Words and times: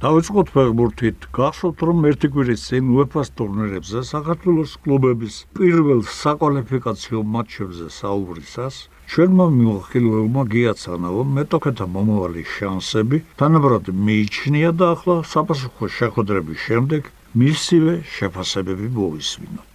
დავიწყოთ 0.00 0.50
ფეხბურთით. 0.54 1.24
გახსოვთ 1.36 1.82
რომ 1.84 1.98
ერთი 2.08 2.28
კვირის 2.32 2.62
წინ 2.68 2.86
UEFA-ს 2.96 3.30
ტურნირებზე 3.36 4.00
საქართველოს 4.10 4.70
კლუბების 4.84 5.34
პირველ 5.58 6.00
საკვალიფიკაციო 6.08 7.20
მატჩებზე 7.34 7.88
საუბრისას 8.00 8.78
ჩვენმა 9.12 9.46
მიმოხილველმა 9.56 10.42
გიაცანაო 10.54 11.22
მეტოქეთა 11.36 11.86
მომავალი 11.96 12.44
შანსები 12.54 13.18
თანაბრად 13.42 13.92
მიიჩნია 14.08 14.70
და 14.80 14.88
ახლა 14.96 15.16
საპასუხო 15.32 15.92
შეხვედრების 15.98 16.58
შემდეგ 16.68 17.12
მისივე 17.36 17.94
შეფასებები 18.16 18.88
მოვისმინოთ. 18.96 19.72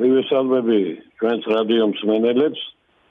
მივესალმები 0.00 0.80
ჩვენს 1.16 1.44
რადიო 1.56 1.84
მსმენელებს 1.94 2.60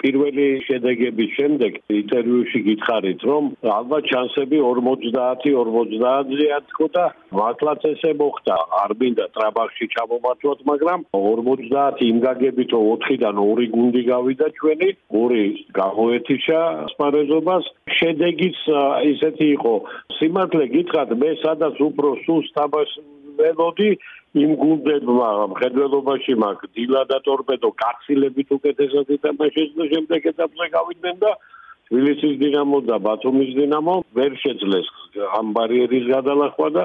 პირველი 0.01 0.45
შედეგების 0.65 1.29
შემდეგ 1.37 1.71
ინტერვიუში 1.99 2.59
გითხარით 2.67 3.23
რომ 3.29 3.43
ალბათ 3.77 4.03
ჩანსები 4.11 4.57
50-50-ია 4.69 6.59
თქო 6.69 6.87
და 6.95 7.05
მართლაც 7.39 7.81
ესე 7.91 8.11
მოხდა. 8.21 8.55
არ 8.83 8.91
მინდა 8.99 9.25
ტრაბახში 9.35 9.85
ჩამომართვათ 9.95 10.59
მაგრამ 10.71 10.99
50 11.15 12.03
იმ 12.09 12.17
გაგებით 12.25 12.71
4-დან 12.79 13.35
2 13.43 13.67
გუნდი 13.75 14.03
გავიდა 14.11 14.47
ჩვენი 14.59 14.89
ორი 15.21 15.45
გამოეთიშა 15.79 16.61
სპარეზობას 16.95 17.63
შედეგიც 17.99 18.57
ისეთი 19.13 19.47
იყო. 19.59 19.75
სიმართლე 20.19 20.65
გითხრათ 20.75 21.09
მე 21.21 21.29
სადაც 21.43 21.75
უფრო 21.89 22.09
სულს 22.23 22.47
თამაშ 22.55 22.89
ველოდი 23.39 23.89
იმ 24.37 24.51
გუნდებმა 24.61 25.29
მხედველობაში 25.53 26.33
მაგ 26.37 26.65
დილა 26.77 27.01
და 27.09 27.17
ტორპედო 27.25 27.69
კაცილებით 27.81 28.51
უკეთესად 28.53 29.09
ითამაშეს 29.15 29.71
და 29.77 29.85
შემდეგ 29.93 30.27
ეტაპზე 30.31 30.65
გავიდნენ 30.77 31.15
და 31.23 31.31
თბილისის 31.89 32.35
დინამო 32.37 32.79
და 32.85 32.97
ბათუმის 33.01 33.51
დინამო 33.57 33.95
ვერ 34.13 34.35
შეძლეს 34.45 34.87
ამ 35.39 35.53
ბარიერის 35.57 36.05
გადალახვა 36.13 36.69
და 36.77 36.83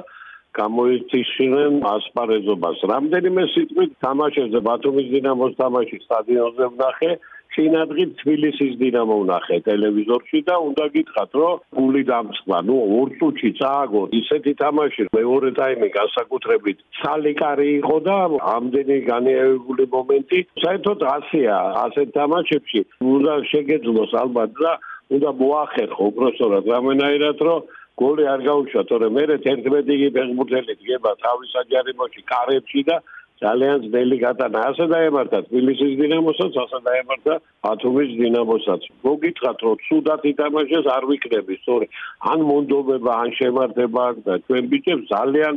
გამოიწიშნენ 0.55 1.83
ასპარეზობას. 1.91 2.79
რამდენიმე 2.89 3.42
სიტყვით 3.55 3.92
თამაშებზე 4.06 4.58
ბათუმის 4.69 5.08
დინამოს 5.14 5.53
თამაში 5.61 5.97
სტადიონზე 6.06 6.64
ვნახე 6.73 7.11
წინადღი 7.55 8.05
თბილისის 8.20 8.72
დინამო 8.83 9.16
ვნახე 9.22 9.58
ტელევიზორში 9.69 10.41
და 10.48 10.56
უნდა 10.69 10.84
გითხრათ 10.94 11.33
რომ 11.41 11.61
გული 11.78 12.02
დამწყდა 12.11 12.58
ნუ 12.69 12.77
ორ 12.98 13.08
წუთში 13.19 13.50
წააგო. 13.61 14.02
ისეთი 14.20 14.52
თამაში 14.62 15.02
მეორე 15.19 15.50
ტაიმი 15.58 15.88
განსაკუთრებით 15.98 16.78
სალიკარი 17.02 17.69
იყო 17.78 17.96
და 18.08 18.19
ამდენი 18.55 18.98
განიავებული 19.11 19.84
მომენტი 19.94 20.41
საერთოდ 20.64 20.98
ასია 21.16 21.55
ასეთ 21.86 22.08
თამაშებში. 22.19 22.80
უნდა 23.14 23.33
შეგეძლოს 23.52 24.12
ალბათ 24.24 24.50
და 24.62 24.72
უნდა 25.14 25.30
მოახერხო 25.41 26.05
უბრალოდ 26.11 26.64
რამენაირად 26.74 27.39
რომ 27.46 27.61
გოლი 28.02 28.24
არ 28.34 28.41
გაუშვა. 28.48 28.83
თორემ 28.91 29.12
მე 29.14 29.24
11 29.46 29.91
იგი 29.94 30.08
ფეხბურთელი 30.16 30.74
დგება 30.80 31.11
თავის 31.24 31.50
აჯარიმოში 31.62 32.22
კარებში 32.33 32.83
და 32.89 32.96
ძალიან 33.42 33.78
ძნელი 33.90 34.16
გატანა. 34.24 34.58
ასე 34.70 34.84
დაემართა 34.94 35.38
თბილისის 35.48 35.92
დინამოსაც, 36.00 36.52
ასე 36.64 36.78
დაემართა 36.88 37.34
ბათუმის 37.64 38.10
დინამოსაც. 38.22 38.82
მოგითხრათ, 39.04 39.58
რომ 39.66 39.77
ცუდად 39.86 40.20
ითამაშეს 40.32 40.86
არ 40.96 41.04
ვიქნები, 41.10 41.55
სწორი. 41.62 41.86
ან 42.32 42.38
მონდობება, 42.50 43.12
ან 43.22 43.30
შემართება 43.38 44.05
და 44.27 44.34
ჩვენ 44.46 44.64
ბიჭებს 44.70 45.05
ძალიან 45.14 45.55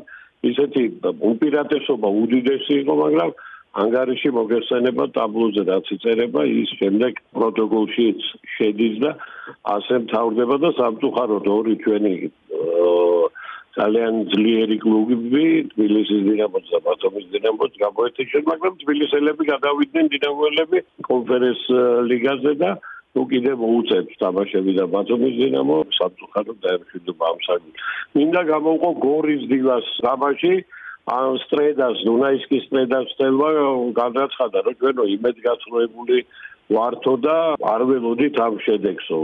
ისეთი 0.50 0.84
უპირატესობა 1.32 2.10
უდიდესი 2.22 2.74
იყო, 2.82 2.94
მაგრამ 3.04 3.32
ანგარიში 3.78 4.30
მოგესწენება 4.34 5.06
ტაბლოზე 5.18 5.62
რაც 5.70 5.88
იწერება, 5.96 6.42
ის 6.62 6.70
შემდეგ 6.82 7.14
პროტოკოლში 7.38 8.06
შედის 8.58 8.96
და 9.04 9.12
ასე 9.76 9.96
მთავრდება 10.06 10.56
და 10.64 10.70
სამწუხაროდ 10.80 11.46
ორი 11.58 11.76
ჩვენი 11.84 12.14
ძალიან 13.78 14.14
ძლიერი 14.34 14.78
კლუბები 14.84 15.46
თბილისის 15.72 16.22
დინამოს 16.28 16.66
და 16.74 16.80
ბათუმის 16.88 17.26
დინამოს 17.34 17.74
გამოეთიშენ, 17.84 18.44
მაგრამ 18.52 18.74
თბილისელები 18.84 19.44
გადავიდნენ 19.54 20.06
დინამოელები 20.14 20.78
კონფერენს 21.10 21.62
ლიგაზე 22.10 22.54
და 22.64 22.72
თუ 23.14 23.22
კიდე 23.34 23.54
მოუწევს 23.62 24.18
თამაშები 24.22 24.72
და 24.80 24.86
ბათუმის 24.94 25.36
დინამო 25.42 25.78
საფრთხოდ 26.00 26.48
დაემშვიდობა 26.66 27.24
ამ 27.34 27.40
საქმეს. 27.48 27.86
მინდა 28.18 28.42
გამოვყო 28.54 28.90
გორის 29.06 29.44
დილას 29.52 29.88
თამაში 30.06 30.54
ან 31.08 31.40
სტრედას, 31.46 31.98
დუნაისკის 32.04 32.64
სტრედას 32.68 33.08
თელვა 33.18 33.50
გადაცხადა, 34.02 34.58
რომ 34.66 34.74
ჩვენო 34.82 35.04
იმედგაცრუებული 35.16 36.18
ვართო 36.68 37.14
და 37.24 37.36
არ 37.64 37.82
ველოდით 37.90 38.36
ამ 38.44 38.56
შედეგსო. 38.66 39.18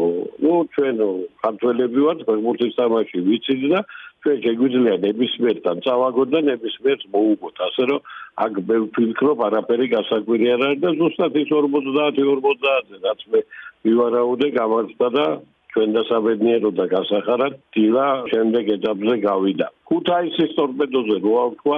ნუ 0.43 0.53
ჩვენ 0.73 0.95
ქართველები 1.43 1.99
ვართ, 2.07 2.19
ფეხბურთის 2.27 2.77
თამაში 2.79 3.17
ვიცით 3.27 3.61
და 3.73 3.79
ჩვენ 4.23 4.37
შეგვიძლია 4.43 4.95
ნებისმიერთან 5.03 5.77
წავაგოთ 5.85 6.29
და 6.33 6.39
ნებისმიერს 6.49 7.05
მოუგოთ. 7.13 7.55
ასე 7.67 7.83
რომ 7.89 7.99
აქ 8.43 8.53
მე 8.67 8.77
ვფიქრობ, 8.83 9.37
არაფერი 9.47 9.87
გასაკვირი 9.95 10.47
არ 10.53 10.61
არის 10.67 10.79
და 10.83 10.89
ზუსტად 10.99 11.33
ის 11.43 11.49
50-50-ზე 11.53 12.97
რაც 13.03 13.19
მე 13.33 13.39
ვივარაუდე 13.83 14.47
გამარჯდა 14.59 15.07
და 15.17 15.25
ჩვენ 15.73 15.89
დასაბედნიერო 15.97 16.69
და 16.77 16.85
გასახარად 16.95 17.53
დილა 17.73 18.07
შემდეგ 18.31 18.63
ეტაპზე 18.77 19.15
გავიდა. 19.27 19.67
ქუთაისის 19.89 20.51
ტორპედოზე 20.57 21.15
როა 21.25 21.45
ვთქვა, 21.51 21.77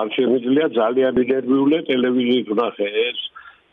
არ 0.00 0.06
შემიძლია 0.16 0.66
ძალიან 0.78 1.14
ნერვიულე 1.32 1.78
ტელევიზიით 1.90 2.46
ვნახე 2.54 2.88
ეს 3.08 3.18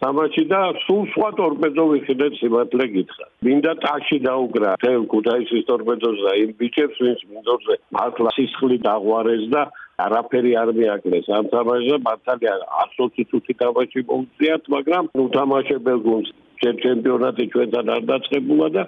თამაში 0.03 0.43
და 0.51 0.59
სულ 0.85 1.01
სხვა 1.13 1.29
ტორპედო 1.39 1.83
ვიხდეთ 1.91 2.33
სიმართლე 2.39 2.85
გითხრა. 2.95 3.25
მინდა 3.47 3.73
ტაში 3.83 4.17
დაუგრა 4.27 4.71
თელ 4.83 5.03
ქუთაისის 5.11 5.63
ტორპედოზე 5.69 6.23
და 6.27 6.33
იმ 6.43 6.51
ბიჭებს 6.59 6.97
ვინც 7.03 7.19
მინდორზე 7.31 7.75
მართლა 7.97 8.29
სისხლი 8.37 8.77
დაღვარეს 8.87 9.43
და 9.55 9.63
არაფერი 10.05 10.51
არ 10.61 10.69
მიაკრეს 10.79 11.27
ამ 11.37 11.45
თამაშზე 11.53 11.95
მართალია 12.07 12.53
120 12.75 13.27
წუთი 13.31 13.53
თამაში 13.63 13.99
მოუწიათ 14.11 14.63
მაგრამ 14.75 15.09
უთამაშებელ 15.25 15.99
გუნდს 16.07 16.31
ჩემპიონატი 16.63 17.43
ჩვენთან 17.55 17.91
არ 17.95 18.03
დაწყებულა 18.11 18.67
და 18.75 18.83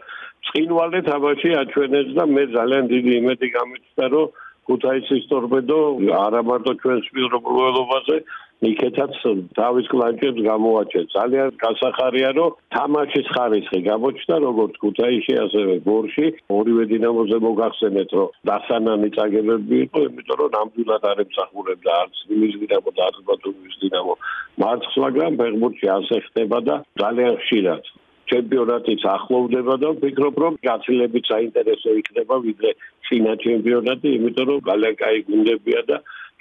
წინვალე 0.47 0.99
თამაში 1.11 1.49
აჩვენეს 1.63 2.09
და 2.17 2.23
მე 2.35 2.43
ძალიან 2.55 2.85
დიდი 2.93 3.11
იმედი 3.21 3.47
გამიწდა 3.57 4.05
რომ 4.15 4.31
ქუთაისის 4.69 5.23
ტორპედო 5.31 5.79
არა 6.23 6.41
მარტო 6.49 6.71
ჩვენს 6.81 7.05
პირობლობაზე 7.15 8.17
იქეთაც 8.61 9.13
თავის 9.57 9.87
კლანჭებს 9.91 10.41
გამოაჩენ. 10.45 11.05
ძალიან 11.17 11.47
გასახარია, 11.63 12.29
რომ 12.37 12.51
თამაშის 12.75 13.27
ხარისხი 13.33 13.79
გამოჩნდა 13.89 14.35
როგორც 14.45 14.73
ქუთაისში, 14.83 15.33
ასევე 15.45 15.73
გორში. 15.87 16.27
ორივე 16.57 16.83
დინამოზე 16.93 17.37
მოგახსენეთ, 17.47 18.09
რომ 18.17 18.27
დასანანი 18.49 19.09
წაგებები 19.17 19.75
იყო, 19.85 19.99
იმიტომ 20.09 20.37
რომ 20.41 20.53
ნამდვილად 20.57 21.03
არ 21.11 21.17
ემსახურებდა 21.25 21.91
არც 22.01 22.15
იმის 22.35 22.53
დინამო 22.61 22.89
და 22.97 23.01
არც 23.09 23.17
ბათუმის 23.31 23.75
დინამო. 23.81 24.13
მარცხს, 24.61 24.95
მაგრამ 25.05 25.31
ფეხბურთში 25.41 25.87
ასე 25.97 26.17
ხდება 26.29 26.57
და 26.69 26.75
ძალიან 27.01 27.33
ხშირად 27.41 27.83
ჩემპიონატიც 28.31 29.01
ახლოვდება 29.11 29.75
და 29.81 29.89
ვფიქრობ, 29.91 30.35
რომ 30.43 30.53
გაცილებით 30.63 31.25
საინტერესო 31.33 31.89
იქნება 32.01 32.35
ვიდრე 32.45 32.71
წინა 33.07 33.33
ჩემპიონატი, 33.43 34.07
იმიტომ 34.17 34.45
რომ 34.51 34.59
გალაკაი 34.69 35.17
გუნდებია 35.27 35.81
და 35.89 35.97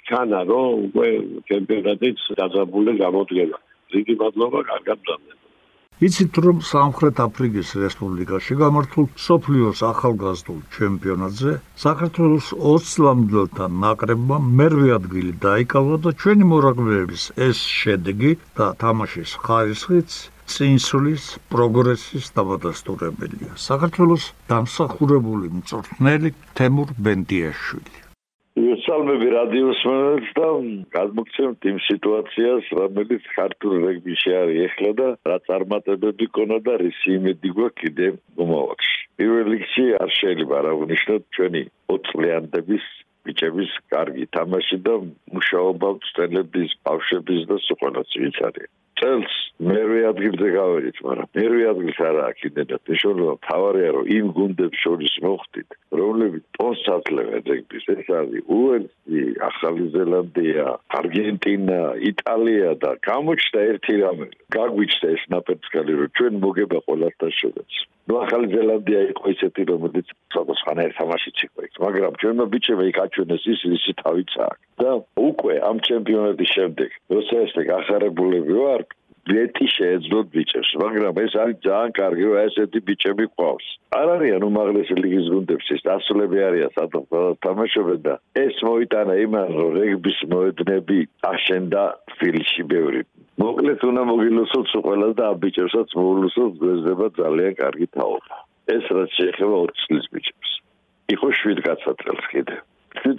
ჩანა 0.09 0.39
რომ 0.51 0.69
უკვე 0.87 1.09
ჩემპიონატიც 1.49 2.17
დაძაბული 2.39 2.93
გამოდგება. 3.03 3.57
დიდი 3.93 4.13
მადლობა, 4.21 4.59
კარგად 4.71 4.97
გძანდება. 5.03 5.41
იცით 6.01 6.37
რომ 6.43 6.61
სამხრეთ 6.65 7.19
აფრიკის 7.23 7.71
რესპუბლიკაში 7.79 8.55
გამართულ 8.61 9.05
სოფლიოს 9.25 9.81
ახალგაზრდულ 9.89 10.57
ჩემპიონატზე 10.77 11.53
საქართველოს 11.83 12.47
20 12.69 13.03
ლამდელთან 13.05 13.77
ნაკრებმა 13.83 14.39
მერვე 14.61 14.89
ადგილი 14.97 15.35
დაიკავა 15.45 16.01
და 16.07 16.15
ჩვენი 16.23 16.49
მორაგბეების 16.55 17.27
ეს 17.49 17.61
შედეგი 17.77 18.33
და 18.57 18.73
თამაშის 18.81 19.37
ხარისხიც 19.45 20.19
წინსulis 20.51 21.23
პროგრესის 21.53 22.33
დამადასტურებელია. 22.37 23.53
საქართველოს 23.69 24.23
დამსახურებული 24.49 25.53
მწვრთნელი 25.59 26.33
თემურ 26.57 26.97
ბენდიაშვილი 26.97 28.00
მოსალმები 28.91 29.27
რადიოს 29.31 29.81
მომენტს 29.87 30.31
და 30.35 30.47
გადმოგცემთ 30.91 31.67
იმ 31.71 31.77
სიტუაციას, 31.87 32.65
რომელიც 32.75 33.23
ქართულ 33.37 33.75
რეგბიში 33.87 34.31
არის 34.35 34.59
ეხლა 34.67 34.91
და 34.99 35.07
რა 35.31 35.37
წარმატებები 35.47 36.27
ქონა 36.35 36.57
და 36.65 36.75
ისი 36.89 37.15
იმედი 37.15 37.49
გვაქვს 37.55 37.79
კიდე 37.79 38.07
მომავალში. 38.35 38.97
პირველ 39.15 39.47
რიგში 39.55 39.85
არ 39.95 40.11
შეიძლება 40.19 40.57
რა 40.67 40.73
ვნიშნოთ 40.81 41.23
ჩვენი 41.37 41.63
4 41.87 42.03
წლიანების 42.11 42.85
ბიჭების 43.23 43.71
კარგი 43.95 44.25
თამაში 44.35 44.77
და 44.83 44.93
მუშაობა 45.39 45.89
წელების 46.11 46.69
ბავშვების 46.83 47.41
და 47.47 47.55
სულ 47.63 47.77
ყველას 47.79 48.11
ვიცარი. 48.19 48.63
წელს 48.99 49.33
ადგილზე 50.11 50.47
გავედით, 50.55 50.97
მაგრამ 51.07 51.29
მერვე 51.37 51.63
ადგილს 51.71 51.99
არა 52.07 52.23
აქ 52.31 52.39
იმედად. 52.49 52.81
მნიშვნელობა 52.87 53.35
თავარია 53.47 53.89
რომ 53.95 54.05
იმ 54.17 54.27
გუნდებს 54.37 54.77
შორის 54.83 55.13
მოხდით, 55.25 55.69
რომლებიც 56.01 56.43
პოსტს 56.57 56.91
აძლევენ 56.95 57.43
რეგბის. 57.51 57.85
ეს 57.95 58.07
არის 58.19 58.43
უელსი, 58.57 59.21
ახალი 59.51 59.85
ზელანდია, 59.95 60.67
არგენტინა, 61.01 61.81
იტალია 62.11 62.71
და 62.83 62.91
გამოჩნდა 63.09 63.59
ერთი 63.71 63.93
რამე. 64.03 64.27
გაგვიჩნდა 64.51 65.07
ეს 65.15 65.23
ნაპერწკალი 65.33 65.91
რომ 65.99 66.09
ჩვენ 66.17 66.33
მოგება 66.43 66.77
ყველასთან 66.87 67.31
შედაც. 67.41 67.71
ნუ 68.09 68.13
ახალი 68.25 68.47
ზელანდია 68.55 69.01
იყო 69.13 69.25
ისეთი 69.35 69.63
რომელიც 69.71 70.07
ხანერ 70.71 70.91
თამაშიც 70.97 71.37
იყო 71.45 71.59
იქ, 71.67 71.73
მაგრამ 71.85 72.13
ჩვენმა 72.21 72.45
ბიჭებმა 72.53 72.83
იქ 72.91 72.97
აჩვენეს 73.05 73.43
ის 73.53 73.61
ისი 73.77 73.93
თავიცა 74.01 74.45
და 74.81 74.91
უკვე 75.29 75.53
ამ 75.69 75.77
ჩემპიონატის 75.87 76.49
შემდეგ 76.55 76.89
როცა 77.13 77.35
ეს 77.45 77.53
გახარებულები 77.71 78.53
ვარ 78.61 78.81
ბლეტი 79.29 79.65
შეეძლოთ 79.77 80.25
ბიჭებს, 80.33 80.71
მაგრამ 80.81 81.13
ეს 81.23 81.33
არის 81.41 81.57
ძალიან 81.65 81.91
კარგი, 81.99 82.23
რომ 82.29 82.37
ესეთი 82.45 82.79
ბიჭები 82.87 83.25
ყავს. 83.37 83.67
არ 83.99 84.07
არიან 84.15 84.41
უმაღლესი 84.49 84.95
ლიგის 85.03 85.27
გუნდებში, 85.33 85.75
დასულები 85.87 86.37
არიან 86.47 86.71
სადღაც 86.77 87.05
თამაშობენ 87.45 87.99
და 88.07 88.13
ეს 88.45 88.55
მოიტანა 88.67 89.13
იმან, 89.25 89.47
რომ 89.57 89.69
რეგბის 89.77 90.19
მოედნები 90.33 90.97
აშენდა 91.31 91.83
ფილში 92.17 92.63
ბევრი. 92.73 93.01
მოკლედ 93.41 93.79
უნდა 93.91 94.03
მოგილოცოთ 94.11 94.65
ყველას 94.87 95.13
და 95.19 95.23
ამ 95.31 95.37
ბიჭებსაც 95.43 95.87
მოულოცოთ, 95.99 96.51
გვეძება 96.61 97.07
ძალიან 97.21 97.53
კარგი 97.61 97.87
თაობა. 97.95 98.35
ეს 98.75 98.85
რაც 98.95 99.09
შეეხება 99.19 99.55
20 99.65 99.85
წლის 99.85 100.05
ბიჭებს. 100.13 100.49
იყო 101.13 101.27
7 101.43 101.59
კაცად 101.65 101.95
წელს 102.03 102.25
კიდე. 102.33 102.55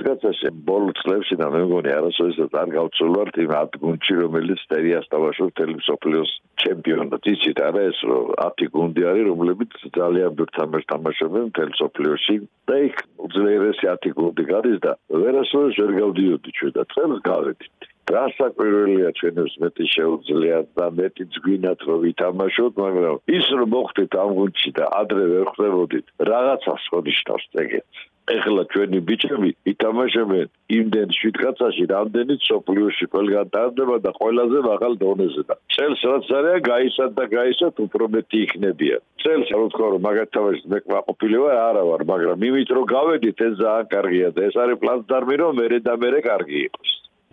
სიტყვაში 0.02 0.50
ბოლო 0.66 0.92
წლებში 0.98 1.36
და 1.38 1.46
მე 1.54 1.60
მგონი 1.66 1.90
არასოდეს 1.94 2.54
არ 2.58 2.70
გავწულვართ 2.74 3.36
იმ 3.42 3.52
ათგუნჩი 3.58 4.14
რომელიც 4.18 4.60
ტერიას 4.72 5.06
დავაშოთ 5.12 5.52
ტელევიზიოს 5.60 6.32
ჩემპიონატ 6.62 7.28
იცით 7.32 7.62
არა 7.66 7.82
ეს 7.90 7.98
რომ 8.10 8.32
10 8.42 8.72
გუნდი 8.74 9.02
არის 9.12 9.28
რომლებიც 9.30 9.72
ძალიან 9.98 10.34
ბევრ 10.38 10.50
თამაშს 10.58 10.90
თამაშობენ 10.92 11.46
ტელევიზიოში 11.58 12.36
და 12.70 12.76
იქ 12.88 12.96
უძლიერესი 13.28 13.86
10 13.94 14.18
გუნდი 14.18 14.44
არის 14.58 14.78
და 14.86 14.92
ვერასოდეს 15.22 15.80
ვერ 15.82 15.92
გავდიოდი 16.02 16.50
ჩვენ 16.58 16.72
და 16.78 16.82
წელს 16.94 17.18
გავედით. 17.30 17.90
გასაკვირველია 18.10 19.10
ჩვენებს 19.18 19.54
მეტი 19.62 19.84
შეუძლია 19.94 20.56
და 20.78 20.86
მეტი 20.98 21.24
ძგვინათ 21.34 21.80
რომ 21.86 21.98
ვითამაშოთ 22.02 22.72
მაგრამ 22.82 23.16
ის 23.38 23.46
რომ 23.58 23.68
მოხდეთ 23.74 24.12
ამ 24.22 24.30
გუნდში 24.38 24.70
და 24.78 24.84
ადრე 25.00 25.24
ვერ 25.32 25.46
ხვდებოდით 25.54 26.06
რაღაცას 26.30 26.82
ხოდიშტავს 26.90 27.46
ეგეთ 27.62 28.02
ეხლა 28.30 28.62
ჩვენი 28.70 28.98
ბიჭები 29.02 29.50
ითამაშებენ 29.66 30.46
იმდენ 30.78 31.08
შვიდკაცაში 31.18 31.84
რამდენიც 31.90 32.40
სოფლიოში 32.46 33.06
ყველგან 33.14 33.46
დადება 33.56 33.96
და 34.04 34.10
ყველაზე 34.18 34.58
მაღალ 34.66 34.92
დონეზე 35.02 35.42
და 35.48 35.54
წელს 35.74 36.02
რაც 36.06 36.28
არის 36.38 36.62
გაისად 36.68 37.10
და 37.18 37.24
გაისად 37.34 37.74
უფრო 37.86 38.04
მეტი 38.14 38.38
იქნებიან. 38.46 39.00
წელს 39.22 39.48
რა 39.50 39.64
თქმა 39.74 39.86
უნდა 39.90 40.00
მაგათ 40.06 40.30
თამაშს 40.38 40.64
მე 40.70 40.78
ყოფილი 41.08 41.36
ვარ 41.42 41.56
არა 41.66 41.82
ვარ 41.90 42.02
მაგრამ 42.12 42.38
იმით 42.46 42.68
რომ 42.78 42.84
გავედით 42.94 43.38
ეს 43.46 43.54
ძალიან 43.58 43.90
კარგია 43.94 44.28
და 44.36 44.40
ეს 44.46 44.54
არის 44.62 44.80
პლაცდარმი 44.82 45.36
რომ 45.42 45.52
მერე 45.58 45.78
და 45.82 45.92
მერე 45.98 46.20
კარგი 46.30 46.58
იყოს. 46.66 46.90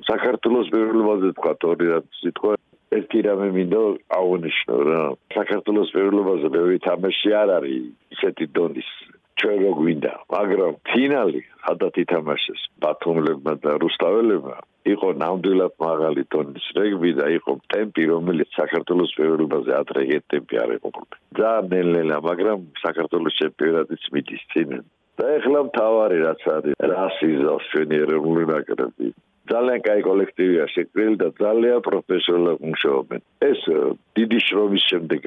საქართველოს 0.09 0.68
პირველობაზე 0.74 1.30
თქვა 1.38 1.53
ორი 1.69 1.85
რა 1.94 2.00
სიტყვა 2.18 2.53
ერთი 2.97 3.19
რამე 3.30 3.47
მინდა 3.53 3.81
აღვნიშნო 4.18 4.75
რა. 4.89 5.01
საქართველოს 5.38 5.89
პირველობაზე 5.94 6.47
მე 6.50 6.77
თამაში 6.89 7.30
არ 7.42 7.50
არის 7.62 7.83
ისეთი 8.18 8.45
დონის 8.57 8.89
ჩვენ 9.39 9.57
რო 9.63 9.71
გვინდა 9.80 10.13
მაგრამ 10.36 10.74
ფინალი 10.89 11.41
სადაც 11.65 11.94
ითამაშეს 12.03 12.62
ბათუმლებმა 12.83 13.53
და 13.63 13.71
რუსთაველებმა 13.83 14.57
იყო 14.94 15.09
ნამდვილად 15.21 15.74
მაღალი 15.86 16.24
ტონის. 16.33 16.65
რეგბი 16.80 17.12
და 17.19 17.25
იყო 17.38 17.51
ტემპი 17.74 18.03
რომელიც 18.13 18.50
საქართველოს 18.59 19.12
პირველობაზე 19.19 19.71
ადრე 19.81 20.01
ეგ 20.18 20.24
ტემპი 20.33 20.56
არ 20.63 20.71
იყო 20.77 20.89
ძალიან 21.39 21.65
ნელ-ნელა 21.74 22.18
მაგრამ 22.30 22.59
საქართველოს 22.83 23.39
ჩემპიონატიც 23.41 24.03
მიდის 24.13 24.44
წინ 24.53 24.69
და 25.19 25.25
ეხლა 25.38 25.59
მთავარი 25.69 26.18
რაც 26.25 26.44
არის 26.56 26.75
რასიზმს 26.92 27.71
ჩვენი 27.71 27.95
ეროვნული 28.03 28.45
ნაკრები 28.53 29.07
ძალიან 29.50 29.80
კაი 29.85 30.01
კოლექტივია 30.06 30.65
შექმნილი 30.75 31.15
და 31.24 31.27
ძალიან 31.42 31.80
პროფესიონალურად 31.88 32.59
მუშაობენ. 32.69 33.21
ეს 33.50 33.59
დიდი 34.18 34.39
შრომის 34.47 34.83
შემდეგ 34.92 35.21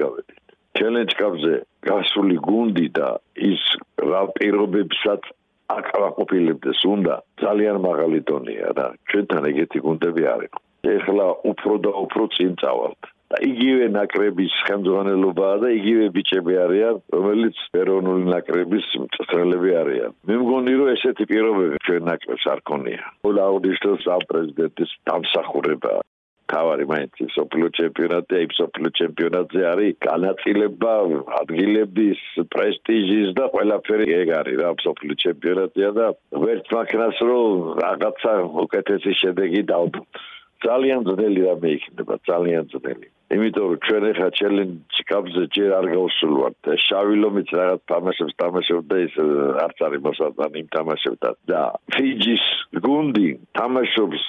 ჩელენჯ 0.77 1.11
კაპზე 1.21 1.55
გასული 1.85 2.37
გუნდი 2.47 2.87
და 2.97 3.09
ის 3.49 3.63
რა 4.01 4.21
პირობებსაც 4.37 5.21
აკავაყოფილებდეს 5.77 6.79
უნდა? 6.93 7.15
ძალიან 7.43 7.77
მაღალი 7.87 8.19
დონეა 8.29 8.69
და 8.79 8.85
ჩვენთან 9.09 9.43
ეგეთი 9.51 9.79
გუნდები 9.85 10.23
არ 10.33 10.41
იყო. 10.47 10.59
ეხლა 10.97 11.27
უფრო 11.51 11.73
და 11.85 11.91
უფრო 12.05 12.23
წინ 12.35 12.55
წავალთ 12.61 13.01
და 13.33 13.37
იგივე 13.49 13.85
ნაკრების 13.97 14.53
ხელმძღვანელობაა 14.67 15.55
და 15.63 15.69
იგივე 15.79 16.05
ბიჭები 16.15 16.53
არიან 16.65 16.95
რომელიც 17.17 17.57
ეროვნული 17.81 18.25
ნაკრების 18.33 18.85
მწვრთნელები 19.03 19.71
არიან. 19.81 20.11
მე 20.27 20.35
მგონი 20.41 20.73
რომ 20.79 20.89
ესეთი 20.95 21.25
პირობები 21.31 21.77
ჩვენ 21.87 22.01
ნაკრებს 22.11 22.45
არ 22.53 22.59
ქონია. 22.69 23.03
ყველა 23.23 23.41
აუდიტოს 23.49 24.09
ამ 24.15 24.23
პრეზიდენტის 24.29 24.91
დამსახურება 25.09 25.93
თავარი 26.53 26.85
მაინც 26.91 27.21
სოფლიო 27.35 27.67
ჩემპიონატი, 27.79 28.33
აი 28.39 28.47
სოფლიო 28.57 28.89
ჩემპიონატზე 28.99 29.61
არის 29.73 29.97
განაწილება 30.05 30.93
ადგილების 31.41 32.21
პრესტიჟის 32.53 33.33
და 33.39 33.45
ყველაფერი 33.55 34.07
ეგ 34.21 34.33
არის 34.41 34.59
რა 34.61 34.69
სოფლიო 34.85 35.15
ჩემპიონატია 35.25 35.89
და 35.97 36.07
ვერც 36.45 36.69
მაგას 36.77 37.17
რომ 37.29 37.73
რაღაცა 37.81 38.33
უკეთესი 38.67 39.11
შედეგი 39.23 39.61
დავდოთ. 39.73 40.21
ძალიან 40.63 40.99
ძნელი 41.09 41.41
რამე 41.49 41.69
იქნება, 41.77 42.15
ძალიან 42.29 42.63
ძნელი. 42.71 43.07
იმიტომ 43.35 43.65
რომ 43.69 43.79
ჩვენ 43.85 44.03
ახლა 44.09 44.29
ჩელენჯ 44.39 44.97
კაპზე 45.09 45.43
ჯერ 45.55 45.71
არ 45.79 45.85
გავსულვართ 45.93 46.55
და 46.65 46.73
შავი 46.85 47.15
ლომიც 47.23 47.49
რაღაც 47.59 47.81
თამაშებს 47.91 48.35
თამაშობდა 48.43 48.95
ის 49.05 49.13
არც 49.65 49.77
არის 49.87 50.01
მოსაწანი 50.07 50.57
იმ 50.63 50.67
თამაშებთან 50.77 51.33
და 51.51 51.61
ფიჯის 51.95 52.45
გუნდი 52.85 53.29
თამაშობს 53.59 54.21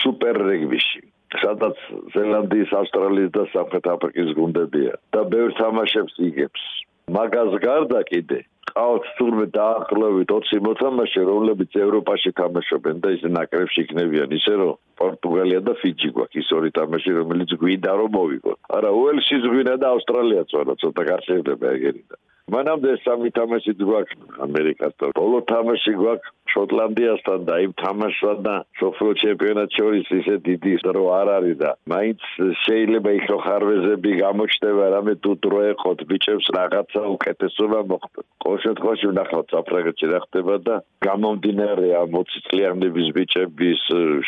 სუპერ 0.00 0.36
რეგბიში. 0.50 1.00
სადაც 1.38 1.78
ზელანდიის, 2.14 2.70
ავსტრალიის 2.80 3.30
და 3.36 3.44
სამხრეთ 3.54 3.86
აფრიკის 3.94 4.30
გუნდებია 4.38 4.94
და 5.14 5.20
ბევრ 5.30 5.54
თამაშებს 5.60 6.14
იგებს. 6.30 6.62
მაგას 7.10 7.54
გარდა 7.62 8.00
კიდე 8.10 8.40
ყავთ 8.70 9.06
თურმე 9.18 9.46
დაახლოებით 9.54 10.30
20 10.30 10.62
მოთამაშე, 10.66 11.22
რომლებიც 11.30 11.74
ევროპაში 11.84 12.30
თამაშობენ 12.40 13.02
და 13.02 13.08
ის 13.16 13.22
ნაკრებში 13.36 13.82
იქნებიან, 13.84 14.34
ისე 14.38 14.54
რომ 14.62 14.78
პორტუგალია 15.00 15.60
და 15.66 15.74
ფიჯი 15.82 16.10
გვაქვს 16.14 16.40
ის 16.42 16.50
ორი 16.58 16.70
თამაში, 16.78 17.10
რომელიც 17.18 17.50
გვინდა 17.62 17.92
რომ 18.00 18.10
მოვიგოთ. 18.14 18.58
არა, 18.78 18.90
უელსის 19.00 19.44
გვინდა 19.50 19.74
და 19.82 19.86
ავსტრალიაც 19.94 20.48
ვარა, 20.54 20.74
ცოტა 20.82 21.02
გარშემდება 21.10 21.66
ეგერი 21.76 22.02
და 22.10 22.16
მანამდე 22.50 22.92
სამი 23.04 23.30
თამაში 23.36 23.72
გვაქვს 23.78 24.38
ამერიკასთან. 24.46 25.12
ბოლო 25.18 25.38
თამაში 25.50 25.92
გვაქვს 26.00 26.32
შოტლანდიასთან 26.52 27.40
და 27.48 27.54
იმ 27.64 27.72
თამაშსა 27.82 28.32
და 28.46 28.54
სოფრო 28.80 29.10
ჩემპიონატ 29.22 29.70
შორის 29.78 30.06
ისე 30.20 30.36
დიდი 30.48 30.74
დრო 30.86 31.04
არ 31.20 31.28
არის 31.36 31.56
და 31.62 31.70
მაინც 31.92 32.20
შეიძლება 32.64 33.10
იქ 33.18 33.24
რო 33.30 33.38
ხარვეზები 33.46 34.10
გამოჩნდება 34.24 34.84
რამე 34.96 35.14
თუ 35.24 35.30
დრო 35.46 35.60
ეყოთ 35.72 35.98
ბიჭებს 36.10 36.46
რაღაცა 36.58 37.02
უკეთესობა 37.14 37.80
მოხდა. 37.90 38.20
ყოველ 38.42 38.60
შემთხვევაში 38.66 39.06
ვნახავთ 39.12 39.46
საფრანგეთში 39.54 40.06
რა 40.12 40.20
ხდება 40.26 40.54
და 40.66 40.74
გამომდინარე 41.06 41.88
ამ 42.02 42.08
20 42.18 42.46
წლიანების 42.48 43.08
ბიჭების 43.16 43.80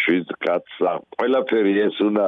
შვიდ 0.02 0.28
კაცსა 0.46 0.93
ყველაფერი 1.19 1.72
ეს 1.86 1.96
უნდა 2.08 2.26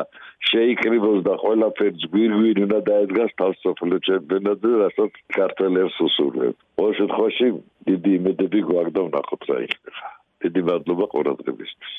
შეიკრიბოს 0.51 1.21
და 1.27 1.35
ყველაფერს 1.41 2.05
გვირგვირ 2.13 2.61
უნდა 2.67 2.79
დაედგას 2.89 3.33
თავს 3.41 3.63
სოფლიო 3.65 3.99
ჩემპიონატზე, 4.09 4.73
რასაც 4.83 5.13
ქართველებს 5.39 5.97
უსურვებ. 6.07 6.55
ყოველ 6.79 6.93
შემთხვევაში 6.99 7.47
დიდი 7.89 8.11
იმედები 8.19 8.61
გვაქვს 8.69 8.95
და 8.95 9.01
ვნახოთ 9.07 9.43
რა 9.51 9.57
იქნება. 9.67 10.07
დიდი 10.45 10.61
მადლობა 10.69 11.05
ყურადღებისთვის. 11.15 11.93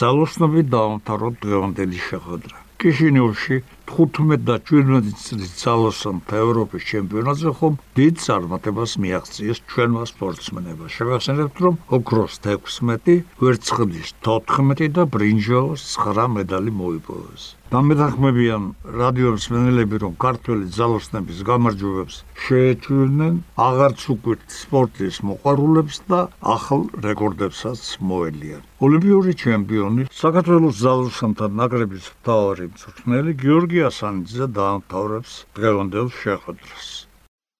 ძალოსნობით 0.00 0.66
დაამთავროთ 0.74 1.34
დღევანდელი 1.44 1.98
შეხვედრა. 2.08 2.56
კიშინიოვში 2.80 3.56
15 3.92 4.44
და 4.48 4.56
17 4.70 5.16
წლის 5.20 5.50
ძალოსანთა 5.62 6.38
ევროპის 6.44 6.86
ჩემპიონატზე 6.90 7.50
ხომ 7.58 7.74
დიდ 7.98 8.14
წარმატებას 8.24 8.92
მიაღწიეს 9.04 9.62
ჩვენმა 9.68 10.04
სპორტსმენებმა. 10.12 10.86
შევახსენებთ, 10.96 11.56
რომ 11.64 11.74
ოქროს 11.96 12.40
16, 12.48 13.20
ვერცხლის 13.42 14.14
14 14.24 14.92
და 14.96 15.02
ბრინჯაოს 15.16 15.80
9 15.96 16.30
მედალი 16.36 16.70
მოიპოვეს. 16.82 17.44
დამეთანხმებიან 17.72 18.64
რადიომსმენელები, 19.00 19.96
რომ 20.02 20.16
ქართველი 20.24 20.66
ძალოსნების 20.76 21.38
გამარჯვებებს 21.48 22.16
შეეჩვენენ 22.44 23.38
აღარც 23.66 24.00
უკვე 24.14 24.34
სპორტის 24.56 25.20
მოყვარულებს 25.28 25.96
და 26.12 26.20
ახალ 26.56 26.82
რეკორდებსაც 27.06 27.80
მოელიან. 28.10 28.60
ოლიმპიური 28.82 29.32
ჩემპიონი 29.40 30.04
საქართველოს 30.10 30.76
ძალოსანთა 30.84 31.46
ნაკრების 31.62 32.06
მთავარი 32.12 32.64
მწვრთნელი 32.72 33.32
გიორგი 33.40 33.81
ასანიძე 33.90 34.46
დაამთავრებს 34.58 35.32
დღევანდელ 35.56 36.06
შეხვედრას. 36.22 36.86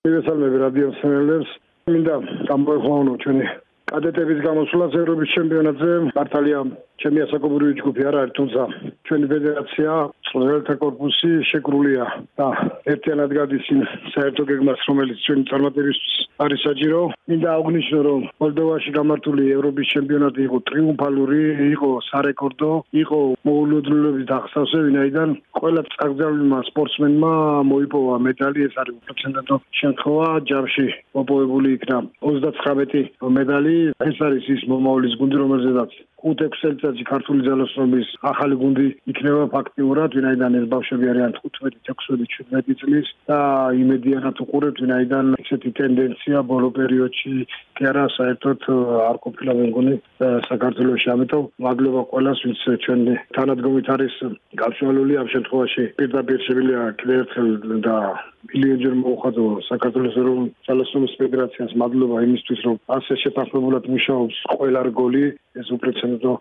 მოგესალმები 0.05 0.57
რადიო 0.65 0.87
მსმენელებს. 0.93 1.51
მინდა 1.93 2.15
გამოეხმაო 2.51 3.15
ჩვენი 3.23 3.45
კადეტების 3.93 4.39
გამოსვლა 4.47 4.87
ევროპის 5.03 5.29
ჩემპიონატზე 5.37 5.91
მართალია 6.17 6.61
ჩემი 7.03 7.19
ასაკობრივი 7.27 7.75
ჯგუფი 7.83 8.03
არ 8.09 8.17
არის, 8.23 8.35
თუმცა 8.39 8.63
ჩვენი 9.07 9.27
ფედერაცია 9.33 9.93
მწვრთნელთა 10.33 10.75
корпуსი 10.83 11.31
შეკრულია 11.51 12.05
და 12.39 12.47
ერთიანად 12.95 13.31
გადის 13.39 13.67
იმ 13.75 13.81
საერთო 14.15 14.43
გეგმას, 14.51 14.81
რომელიც 14.89 15.19
ჩვენი 15.27 15.43
წარმატებისთვის 15.51 16.15
არის 16.45 16.61
საჭირო. 16.67 17.01
მინდა 17.29 17.49
აღვნიშნო, 17.59 17.99
რომ 18.09 18.21
მოლდოვაში 18.43 18.91
გამართული 18.99 19.43
ევროპის 19.57 19.87
ჩემპიონატი 19.95 20.41
იყო 20.47 20.59
ტრიუმფალური, 20.69 21.43
იყო 21.75 21.91
სარეკორდო, 22.09 22.71
იყო 23.03 23.19
მოულოდნელობის 23.49 24.25
დახსავსე, 24.33 24.79
ვინაიდან 24.87 25.29
ყველა 25.59 25.83
წაგრძელმა 25.95 26.59
სპორტსმენმა 26.71 27.33
მოიპოვა 27.73 28.15
მედალი, 28.27 28.59
ეს 28.69 28.75
არის 28.83 28.95
უპროცენტო 29.03 29.55
შემთხვევა, 29.81 30.29
ჯამში 30.51 30.87
მოპოვებული 31.19 31.69
იქნა 31.77 31.97
39 32.25 33.29
მედალი, 33.39 33.77
ეს 34.09 34.17
არის 34.27 34.45
ის 34.55 34.63
მომავლის 34.73 35.19
გუნდი, 35.21 35.37
რომელზედაც 35.43 35.93
5-6 36.23 36.59
წელიწად 36.63 36.92
წელიწადში 36.93 37.05
ქართული 37.09 37.45
ძალოსნობის 37.47 38.09
ახალი 38.29 38.55
გუნდი 38.61 38.87
იქნება 39.13 39.45
ფაქტიურად, 39.53 40.11
ვინაიდან 40.17 40.53
ეს 40.61 40.67
ბავშვები 40.73 41.07
არიან 41.13 41.33
15, 41.41 41.79
16, 41.89 42.27
17 42.53 42.77
წლის 42.81 43.07
და 43.29 43.39
იმედიანად 43.83 44.37
უყურებთ, 44.45 44.77
ვინაიდან 44.85 45.27
ესეთი 45.41 45.71
ტენდენცია 45.79 46.39
ბოლო 46.53 46.69
პერიოდში 46.77 47.33
კი 47.77 47.83
არა 47.89 48.05
საერთოდ 48.17 48.61
არ 49.09 49.17
ყოფილა 49.25 49.53
მეგონი 49.63 49.95
საქართველოს. 50.51 51.09
ამიტომ 51.17 51.45
მადლობა 51.67 52.03
ყველას, 52.13 52.39
ვინც 52.45 52.61
ჩვენ 52.85 53.01
თანადგომით 53.37 53.87
არის 53.95 54.15
გაწვეული 54.63 55.13
ამ 55.23 55.29
შემთხვევაში. 55.33 55.83
პირდაპირ 55.97 56.39
შეგვიძლია 56.47 56.81
კიდევ 57.01 57.17
ერთხელ 57.23 57.49
და 57.89 57.97
მილიონჯერ 58.51 58.95
მოუხადო 59.01 59.45
საქართველოს 59.71 60.17
ეროვნულ 60.19 60.49
ძალოსნობის 60.67 61.13
ფედერაციას 61.21 61.73
მადლობა 61.83 62.17
იმისთვის, 62.27 62.61
რომ 62.67 62.77
ასე 62.97 63.15
შეთანხმებულად 63.23 63.85
მუშაობს 63.95 64.37
ყველა 64.55 64.81
რგოლი 64.91 65.25
ეს 65.61 65.69
უპრეცედენტო 65.77 66.33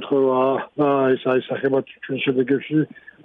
შემთხვევაა 0.00 0.52
და 0.80 0.88
ეს 1.12 1.22
აისახება 1.28 1.78
ჩვენ 1.84 2.18
შედეგებში 2.24 2.78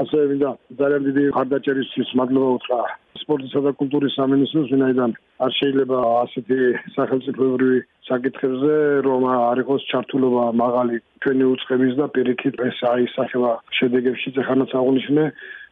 ასე 0.04 0.18
მინდა 0.30 0.50
ძალიან 0.80 1.02
დიდი 1.08 1.24
ხარდაჭერისთვის 1.36 2.10
მადლობა 2.20 2.50
უთხრა. 2.56 2.80
სპორტისა 3.24 3.60
და 3.66 3.72
კულტურის 3.80 4.16
სამინისტროს 4.20 4.72
ვინაიდან 4.76 5.12
არ 5.46 5.52
შეიძლება 5.60 5.98
ასეთი 6.24 6.60
სახელმწიფოებრივი 6.96 7.80
საკითხებზე 8.10 8.74
რომ 9.08 9.22
არ 9.32 9.58
იყოს 9.64 9.82
ჩართულობა 9.92 10.44
მაღალი 10.64 10.96
ჩვენი 11.24 11.46
უცხების 11.54 11.94
და 12.00 12.06
პირიქით 12.16 12.56
ეს 12.70 12.78
აისახება 12.92 13.52
შედეგებში 13.80 14.30
ეხანაც 14.44 14.72
აღნიშნე 14.80 15.24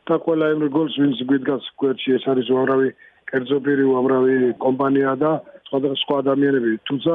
და 0.08 0.16
ყველა 0.24 0.46
იმ 0.56 0.62
რგოლს 0.70 0.94
ვინც 1.04 1.18
გვიდგას 1.30 1.64
გვერდში 1.80 2.10
ეს 2.18 2.24
არის 2.32 2.48
უამრავი 2.56 2.90
კერძო 3.30 3.58
პირი 3.66 3.84
უამრავი 3.92 4.36
კომპანია 4.64 5.12
და 5.20 5.32
სხვადასხვა 5.68 6.16
ადამიანები, 6.24 6.72
თუმცა 6.88 7.14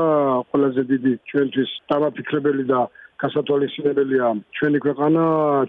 ყველაზე 0.51 0.83
დიდი 0.93 1.13
ჩვენთვის 1.31 1.71
დამაფიქრებელი 1.91 2.65
და 2.73 2.81
გასათვალისწინებელია. 3.23 4.27
ჩვენი 4.57 4.79
ქვეყანა, 4.85 5.23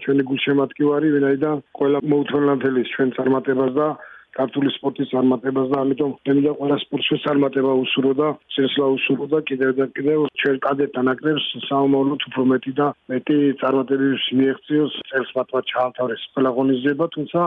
ჩვენი 0.04 0.22
გულშემატკივარი, 0.30 1.08
ვინაიდან 1.16 1.56
ყველა 1.78 1.98
მოუთმენლანთელის 2.12 2.92
ჩვენ 2.94 3.08
წარმატებას 3.16 3.72
და 3.80 3.88
ქართული 4.38 4.70
სპორტის 4.76 5.10
წარმატებას 5.12 5.68
და 5.72 5.76
ამიტომ 5.84 6.12
მინდა 6.30 6.52
ყველა 6.60 6.76
სპორტის 6.84 7.22
წარმატება 7.26 7.72
უსურო 7.84 8.12
და 8.20 8.28
შესაძლო 8.54 8.86
უსურო 8.96 9.26
და 9.32 9.38
კიდევ 9.50 9.70
და 9.80 9.86
კიდევ 9.96 10.18
ჩვენ 10.42 10.56
კადეტთა 10.66 11.02
ნაკრებს 11.10 11.46
საომავლოდ 11.66 12.20
უფრო 12.30 12.42
მეტი 12.52 12.72
და 12.80 12.86
მეტი 13.10 13.38
წარმატებების 13.62 14.24
მიეღწიოს 14.38 14.94
წელს 15.10 15.30
მათმა 15.38 15.60
ჩაანთავრეს 15.72 16.22
ყველა 16.34 16.50
ღონისძიება, 16.58 17.06
თუმცა 17.16 17.40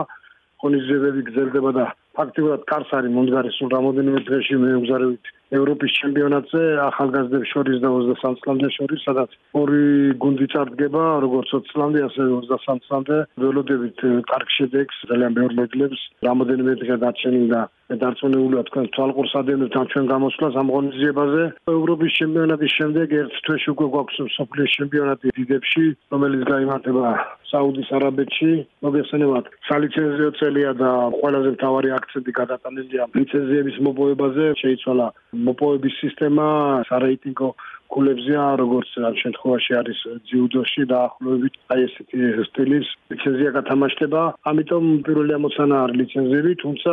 ღონისძიებები 0.64 1.20
გრძელდება 1.28 1.70
და 1.78 1.84
ფაქტიურად 2.18 2.66
კარს 2.70 2.90
არის 2.98 3.14
მომდგარი 3.16 3.50
სულ 3.58 3.68
რამოდენიმე 3.76 4.20
დღეში 4.28 4.60
მეუგზარავით 4.64 5.32
ევროპის 5.54 5.92
ჩემპიონატზე 6.00 6.60
ახალგაზრდებს 6.88 7.50
შორის 7.52 7.78
და 7.84 7.88
23 7.94 8.40
წლამდე 8.42 8.68
შორის, 8.76 9.00
სადაც 9.06 9.30
ორი 9.60 9.84
გუნდი 10.24 10.46
წარდგება, 10.54 11.04
როგორც 11.24 11.52
20 11.54 11.70
წლამდე, 11.72 12.00
ასევე 12.08 12.28
23 12.48 12.82
წლამდე. 12.88 13.16
ველოდებით 13.44 13.98
კარგ 14.30 14.48
შედეგს, 14.56 14.96
ძალიან 15.10 15.32
ბევრ 15.38 15.52
მედლებს, 15.60 16.00
რამოდენიმე 16.28 16.72
დღე 16.82 16.96
დარჩენილ 17.04 17.46
და 17.54 17.60
დარწმუნებულია 17.84 18.62
თქვენ 18.68 18.86
თვალყურს 18.96 19.32
ადევნებთ 19.40 19.76
ჩვენ 19.92 20.04
გამოსვლას 20.08 20.54
ამ 20.60 20.68
ღონისძიებაზე. 20.74 21.42
ევროპის 21.68 22.12
ჩემპიონატის 22.18 22.72
შემდეგ 22.78 23.06
ერთ 23.20 23.34
თვეში 23.44 23.68
უკვე 23.74 23.86
გვაქვს 23.94 24.16
სოფლის 24.36 24.70
ჩემპიონატი 24.76 25.26
დიდებში, 25.38 25.84
რომელიც 26.14 26.42
გამართება 26.48 27.06
საუდის 27.52 27.88
არაბეთში. 27.96 28.52
მოგესალმებით. 28.84 29.46
სალიცენზიო 29.68 30.30
წელია 30.40 30.70
და 30.80 30.90
ყველაზე 31.20 31.48
მთავარი 31.56 31.88
აქცენტი 32.04 32.32
გადატანილია 32.40 33.08
ლიცენზიების 33.16 33.76
მოპოვებაზე. 33.88 34.44
შეიცვალა 34.62 35.06
მოპოვების 35.48 35.94
სისტემა, 36.04 36.46
სარეიტინგო 36.88 37.48
კულებზია, 37.94 38.42
როგორც 38.58 38.90
ამ 39.08 39.14
შემთხვევაში 39.22 39.72
არის 39.80 39.98
ძიუდოში 40.28 40.84
და 40.90 40.98
ახლობებით 41.08 41.54
აი 41.74 41.84
ესეთი 41.86 42.20
სტილის 42.48 42.88
ლიცენზია 43.12 43.50
გათამაშდება. 43.58 44.22
ამიტომ 44.50 44.84
პირველი 45.06 45.32
ამოცანა 45.38 45.76
არის 45.84 45.98
ლიცენზიები, 46.00 46.52
თუმცა 46.64 46.92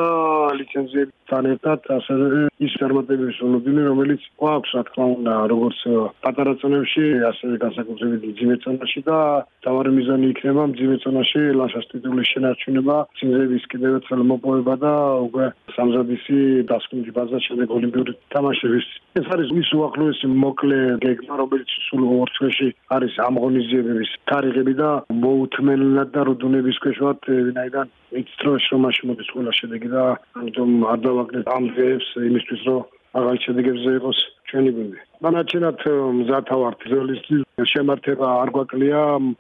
ლიცენზიებთან 0.60 1.44
ერთად 1.54 1.80
ასევე 1.98 2.51
ის 2.62 2.74
ფორმატების 2.82 3.38
უნდობინი, 3.46 3.82
რომელიც 3.90 4.22
გვაქვს, 4.38 4.72
რა 4.78 4.84
თქმა 4.88 5.06
უნდა, 5.18 5.34
როგორც 5.54 5.80
პატარა 6.22 6.54
წონებში, 6.62 7.06
ასევე 7.32 7.56
განსაკუთრებით 7.66 8.22
ძიმეწონაში 8.38 9.02
და 9.10 9.18
თავარი 9.66 9.92
მიზანი 9.98 10.26
იქნება 10.34 10.64
ძიმეწონაში 10.78 11.42
ლაშას 11.58 11.86
ტიტულის 11.92 12.32
შენარჩუნება, 12.32 12.96
ლიცენზიების 13.12 13.64
კიდევ 13.72 13.92
ერთხელ 13.98 14.22
მოპოვება 14.32 14.76
და 14.82 14.94
უკვე 15.26 15.46
სამზადისი 15.76 16.38
დასკვნითი 16.72 17.12
ბაზა 17.18 17.40
შემდეგ 17.48 17.68
ოლიმპიური 17.78 18.14
თამაშების. 18.34 18.86
ეს 19.20 19.28
არის 19.34 19.50
ის 19.62 19.70
უახლოესი 19.78 20.28
მოკლე 20.46 20.80
გეგმა, 21.06 21.34
რომელიც 21.42 21.70
სულ 21.88 22.02
ორ 22.22 22.30
თვეში 22.38 22.70
არის 22.96 23.14
ამ 23.28 23.36
ღონისძიებების 23.42 24.12
თარიღები 24.30 24.74
და 24.82 24.90
მოუთმენლად 25.24 26.10
და 26.16 26.22
რუდუნების 26.30 26.78
ქვეშვად 26.84 27.20
ვინაიდან 27.48 27.88
იცით 28.12 28.42
რომ 28.44 28.56
შრომაში 28.66 29.08
მოდის 29.08 29.30
ყველა 29.32 29.52
შედეგი 29.56 29.90
და 29.92 30.04
ამიტომ 30.40 30.72
არ 30.92 31.00
დავაგნებ 31.06 31.46
ამ 31.56 31.64
დღეებს 31.72 32.08
იმისთვის 32.30 32.51
რომ 32.68 32.82
აღარ 33.20 33.38
შედეგებზე 33.44 33.90
იყოს 34.00 34.20
ჩვენი 34.50 34.72
გუნდი. 34.76 35.00
მანაჩენად 35.24 35.80
მზათა 36.18 36.56
ვართ 36.62 36.80
ზოლისტის 36.92 37.42
შემართება 37.72 38.28
არ 38.44 38.50
გვაკლია, 38.56 39.00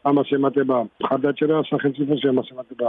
ამას 0.09 0.29
ემატება 0.37 0.77
ხარდაჭერა 1.07 1.57
სახელმწიფოს 1.71 2.25
ამას 2.31 2.47
ემატება 2.53 2.87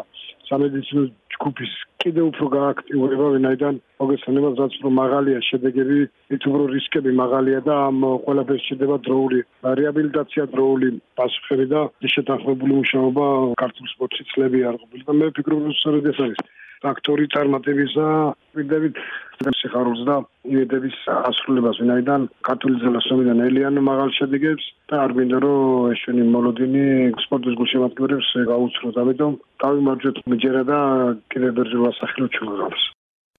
სამედიცინო 0.49 1.02
ჯგუფის. 1.35 1.73
კიდევ 2.02 2.25
უფრო 2.31 2.47
გააქტიურება, 2.59 3.26
ვინაიდან 3.35 3.75
მოგესალმებით, 4.02 4.55
რაც 4.62 4.73
უფრო 4.79 4.91
მაღალია 5.02 5.38
შედეგები, 5.50 5.99
მით 6.31 6.43
უფრო 6.50 6.64
რისკები 6.75 7.11
მაღალია 7.23 7.61
და 7.69 7.75
ამ 7.88 7.99
ყველაფერს 8.26 8.67
შეიძლება 8.67 8.97
დროული 9.07 9.38
რეაბილიტაცია, 9.81 10.43
დროული 10.55 10.88
პასუხები 11.19 11.67
და 11.75 11.81
შეთანხმებული 12.14 12.73
მუშაობა 12.83 13.26
ქართულ 13.62 13.87
სპორტში 13.95 14.23
წლები 14.35 14.59
არ 14.69 14.76
ყოფილი 14.83 15.02
და 15.09 15.12
მე 15.19 15.26
ვფიქრობ, 15.31 15.59
რომ 15.62 15.75
სწორედ 15.79 16.05
ეს 16.12 16.19
არის 16.26 16.41
ფაქტორი 16.83 17.27
წარმატებისა, 17.35 18.07
ვიდებით 18.59 18.99
სიხარულს 19.59 20.03
და 20.07 20.17
იმედების 20.47 20.97
ასრულებას, 21.12 21.81
ვინაიდან 21.83 22.27
ქართული 22.49 22.81
ძალოსნობიდან 22.85 23.43
ელიან 23.49 23.81
მაღალ 23.89 24.15
შედეგებს 24.19 24.65
და 24.93 25.03
არ 25.05 25.15
გვინდა 25.19 25.39
რომ 25.45 25.93
ეს 25.95 26.03
ჩვენი 26.07 26.27
მოლოდინი 26.37 26.85
სპორტის 27.27 27.59
გულშემატკივრებს 27.61 28.33
გაუცროთ, 28.53 28.97
ამიტომ 29.03 29.39
დავიმარჯვეთ 29.67 30.17
მეჯერა 30.35 30.62
და 30.73 30.81
კიდევ 31.35 31.55
ბერძნულ 31.59 31.91
ასახილო 31.93 32.29
ჩვენ 32.39 32.51